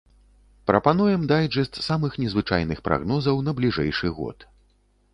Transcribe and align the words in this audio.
Прапануем 0.71 1.27
дайджэст 1.33 1.73
самых 1.89 2.17
незвычайных 2.23 2.83
прагнозаў 2.91 3.35
на 3.49 3.57
бліжэйшы 3.63 4.07
год. 4.21 4.53